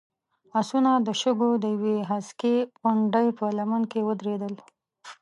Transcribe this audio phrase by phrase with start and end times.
[0.59, 4.53] آسونه د شګو د يوې هسکې غونډۍ په لمنه کې ودرېدل.